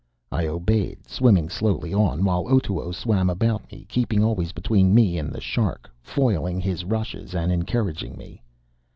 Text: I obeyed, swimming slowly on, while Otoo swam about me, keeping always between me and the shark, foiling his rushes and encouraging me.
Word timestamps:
I 0.31 0.47
obeyed, 0.47 1.07
swimming 1.07 1.47
slowly 1.47 1.93
on, 1.93 2.25
while 2.25 2.47
Otoo 2.49 2.91
swam 2.91 3.29
about 3.29 3.71
me, 3.71 3.85
keeping 3.87 4.23
always 4.23 4.51
between 4.51 4.95
me 4.95 5.19
and 5.19 5.31
the 5.31 5.39
shark, 5.39 5.91
foiling 6.01 6.59
his 6.59 6.83
rushes 6.83 7.35
and 7.35 7.51
encouraging 7.51 8.17
me. 8.17 8.41